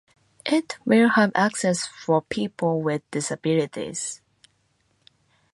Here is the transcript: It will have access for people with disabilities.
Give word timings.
It 0.47 0.79
will 0.83 1.09
have 1.09 1.31
access 1.35 1.85
for 1.85 2.23
people 2.23 2.81
with 2.81 3.03
disabilities. 3.11 4.19